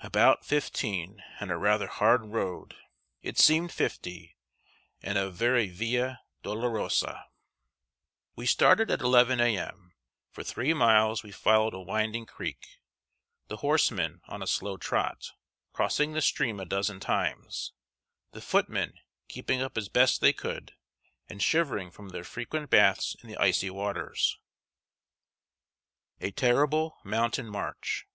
[0.00, 2.76] About fifteen, and a rather hard road!
[3.22, 4.36] It seemed fifty,
[5.00, 7.24] and a very Via Dolorosa.
[8.36, 9.94] We started at 11 A.M.
[10.30, 12.80] For three miles we followed a winding creek,
[13.48, 15.30] the horsemen on a slow trot,
[15.72, 17.72] crossing the stream a dozen times;
[18.32, 20.74] the footmen keeping up as best they could,
[21.30, 24.38] and shivering from their frequent baths in the icy waters.
[26.18, 28.06] [Sidenote: A TERRIBLE MOUNTAIN MARCH.